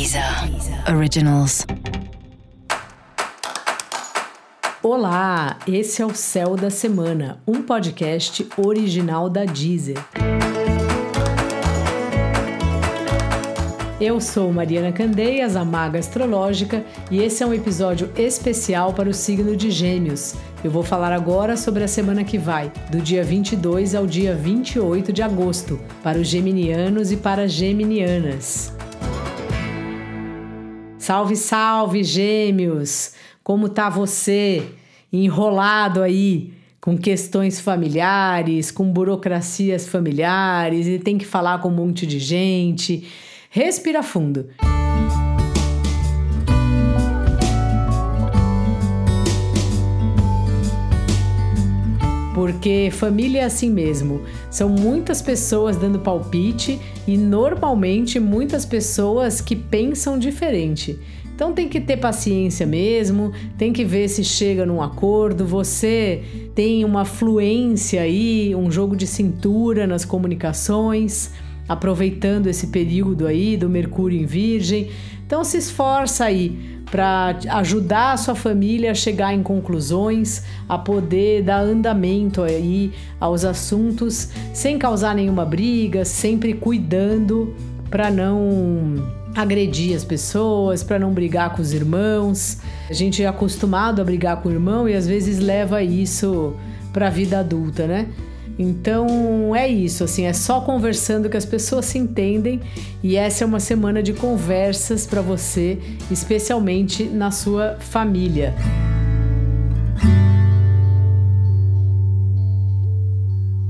[0.00, 0.24] Deezer
[0.96, 1.66] Originals.
[4.82, 9.98] Olá, esse é o Céu da Semana, um podcast original da Deezer.
[14.00, 19.12] Eu sou Mariana Candeias, a Maga Astrológica, e esse é um episódio especial para o
[19.12, 20.34] signo de Gêmeos.
[20.64, 25.12] Eu vou falar agora sobre a semana que vai, do dia 22 ao dia 28
[25.12, 28.79] de agosto, para os geminianos e para as geminianas.
[31.10, 33.14] Salve, salve, gêmeos!
[33.42, 34.62] Como tá você?
[35.12, 42.06] Enrolado aí com questões familiares, com burocracias familiares e tem que falar com um monte
[42.06, 43.08] de gente.
[43.50, 44.50] Respira fundo.
[52.34, 54.22] Porque família é assim mesmo.
[54.50, 60.98] São muitas pessoas dando palpite e normalmente muitas pessoas que pensam diferente.
[61.34, 65.46] Então tem que ter paciência mesmo, tem que ver se chega num acordo.
[65.46, 66.22] Você
[66.54, 71.30] tem uma fluência aí, um jogo de cintura nas comunicações,
[71.66, 74.90] aproveitando esse período aí do Mercúrio em Virgem.
[75.24, 81.42] Então se esforça aí para ajudar a sua família a chegar em conclusões, a poder
[81.42, 87.54] dar andamento aí aos assuntos sem causar nenhuma briga, sempre cuidando
[87.88, 88.96] para não
[89.34, 92.58] agredir as pessoas, para não brigar com os irmãos.
[92.88, 96.54] A gente é acostumado a brigar com o irmão e às vezes leva isso
[96.92, 98.08] para a vida adulta, né?
[98.62, 102.60] Então é isso, assim, é só conversando que as pessoas se entendem
[103.02, 105.78] e essa é uma semana de conversas para você,
[106.10, 108.54] especialmente na sua família.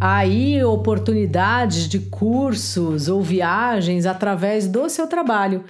[0.00, 5.62] aí oportunidades de cursos ou viagens através do seu trabalho.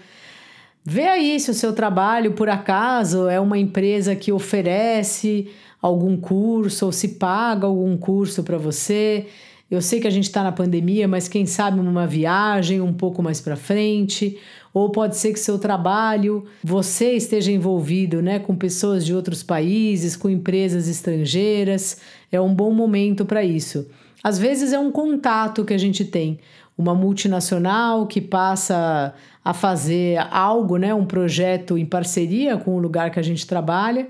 [0.84, 5.48] Vê aí se o seu trabalho, por acaso, é uma empresa que oferece
[5.80, 9.26] algum curso ou se paga algum curso para você.
[9.70, 13.22] Eu sei que a gente está na pandemia, mas quem sabe uma viagem um pouco
[13.22, 14.38] mais para frente,
[14.74, 20.16] ou pode ser que seu trabalho você esteja envolvido, né, com pessoas de outros países,
[20.16, 21.98] com empresas estrangeiras.
[22.30, 23.86] É um bom momento para isso.
[24.22, 26.38] Às vezes é um contato que a gente tem,
[26.76, 33.10] uma multinacional que passa a fazer algo, né, um projeto em parceria com o lugar
[33.10, 34.08] que a gente trabalha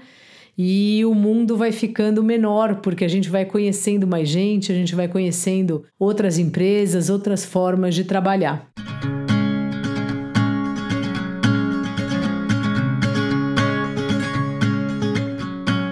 [0.56, 4.94] e o mundo vai ficando menor, porque a gente vai conhecendo mais gente, a gente
[4.94, 8.70] vai conhecendo outras empresas, outras formas de trabalhar.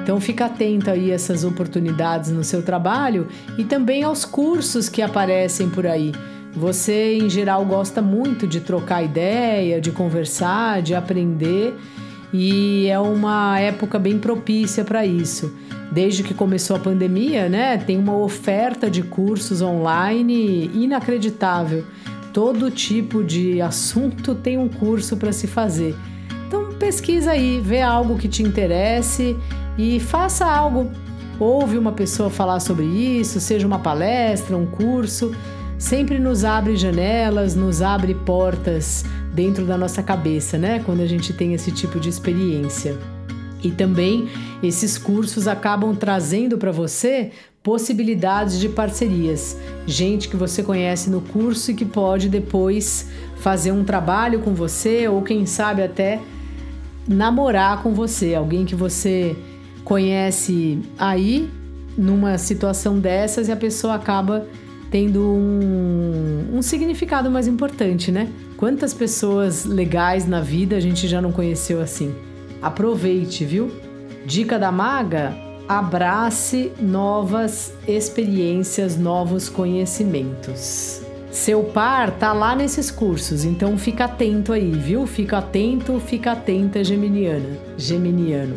[0.02, 5.00] Então fica atento aí a essas oportunidades no seu trabalho e também aos cursos que
[5.00, 6.12] aparecem por aí.
[6.54, 11.74] Você, em geral, gosta muito de trocar ideia, de conversar, de aprender
[12.32, 15.52] e é uma época bem propícia para isso.
[15.90, 21.84] Desde que começou a pandemia, né, tem uma oferta de cursos online inacreditável.
[22.32, 25.96] Todo tipo de assunto tem um curso para se fazer.
[26.46, 29.36] Então pesquisa aí, vê algo que te interesse
[29.76, 30.90] e faça algo.
[31.40, 35.34] Ouve uma pessoa falar sobre isso, seja uma palestra, um curso,
[35.80, 39.02] sempre nos abre janelas, nos abre portas
[39.34, 40.82] dentro da nossa cabeça, né?
[40.84, 42.98] Quando a gente tem esse tipo de experiência.
[43.64, 44.28] E também
[44.62, 47.30] esses cursos acabam trazendo para você
[47.62, 49.56] possibilidades de parcerias.
[49.86, 55.08] Gente que você conhece no curso e que pode depois fazer um trabalho com você
[55.08, 56.20] ou quem sabe até
[57.08, 59.34] namorar com você, alguém que você
[59.82, 61.48] conhece aí
[61.96, 64.46] numa situação dessas e a pessoa acaba
[64.90, 68.28] tendo um, um significado mais importante, né?
[68.56, 72.14] Quantas pessoas legais na vida a gente já não conheceu assim?
[72.60, 73.70] Aproveite, viu?
[74.26, 75.34] Dica da maga:
[75.68, 81.00] abrace novas experiências, novos conhecimentos.
[81.30, 85.06] Seu par tá lá nesses cursos, então fica atento aí, viu?
[85.06, 88.56] Fica atento, fica atenta, geminiana, geminiano.